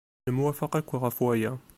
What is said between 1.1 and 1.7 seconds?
waya.